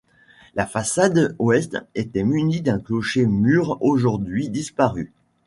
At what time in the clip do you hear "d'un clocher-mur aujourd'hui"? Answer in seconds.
2.61-4.49